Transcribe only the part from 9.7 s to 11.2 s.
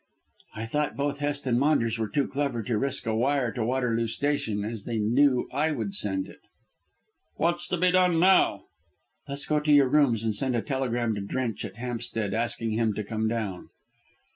your rooms and send a telegram